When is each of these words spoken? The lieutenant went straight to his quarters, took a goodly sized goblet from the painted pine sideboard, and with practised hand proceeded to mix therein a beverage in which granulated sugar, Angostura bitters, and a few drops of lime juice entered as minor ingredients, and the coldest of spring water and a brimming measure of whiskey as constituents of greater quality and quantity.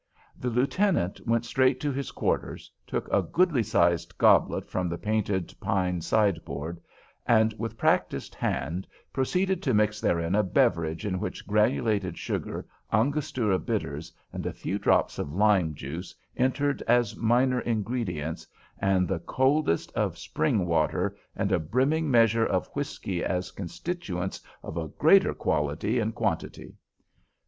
The 0.35 0.49
lieutenant 0.49 1.21
went 1.27 1.45
straight 1.45 1.79
to 1.81 1.91
his 1.91 2.09
quarters, 2.09 2.71
took 2.87 3.07
a 3.13 3.21
goodly 3.21 3.61
sized 3.61 4.17
goblet 4.17 4.65
from 4.67 4.89
the 4.89 4.97
painted 4.97 5.53
pine 5.59 6.01
sideboard, 6.01 6.81
and 7.27 7.53
with 7.59 7.77
practised 7.77 8.33
hand 8.33 8.87
proceeded 9.13 9.61
to 9.61 9.75
mix 9.75 10.01
therein 10.01 10.33
a 10.33 10.41
beverage 10.41 11.05
in 11.05 11.19
which 11.19 11.45
granulated 11.45 12.17
sugar, 12.17 12.65
Angostura 12.91 13.59
bitters, 13.59 14.11
and 14.33 14.47
a 14.47 14.53
few 14.53 14.79
drops 14.79 15.19
of 15.19 15.35
lime 15.35 15.75
juice 15.75 16.15
entered 16.35 16.81
as 16.87 17.15
minor 17.15 17.59
ingredients, 17.59 18.47
and 18.79 19.07
the 19.07 19.19
coldest 19.19 19.91
of 19.91 20.17
spring 20.17 20.65
water 20.65 21.15
and 21.35 21.51
a 21.51 21.59
brimming 21.59 22.09
measure 22.09 22.47
of 22.47 22.65
whiskey 22.73 23.23
as 23.23 23.51
constituents 23.51 24.41
of 24.63 24.97
greater 24.97 25.35
quality 25.35 25.99
and 25.99 26.15
quantity. 26.15 26.73